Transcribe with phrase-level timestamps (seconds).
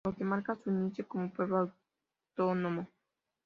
[0.03, 1.71] Lo que marca su inicio como pueblo
[2.35, 2.89] autónomo.